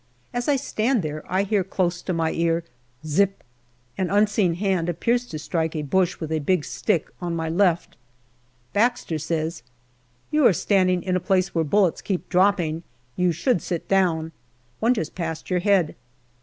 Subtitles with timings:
[0.33, 2.63] As I stand there I hear close to my ear"
[3.05, 3.43] zi i ip"
[3.99, 7.97] an unseen hand appears to strike a bush with a big stick on my left.
[8.73, 9.61] Baxter says,"
[10.31, 12.81] You are standing in a place where bullets keep dropping.
[13.15, 14.31] You should sit down.
[14.79, 15.93] One just passed your head."